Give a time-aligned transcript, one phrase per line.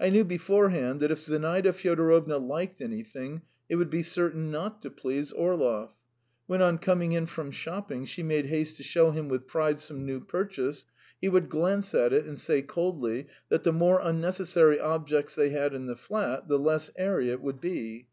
[0.00, 4.88] I knew beforehand that if Zinaida Fyodorovna liked anything, it would be certain not to
[4.90, 5.90] please Orlov.
[6.46, 10.06] When on coming in from shopping she made haste to show him with pride some
[10.06, 10.86] new purchase,
[11.20, 15.74] he would glance at it and say coldly that the more unnecessary objects they had
[15.74, 18.06] in the flat, the less airy it would be.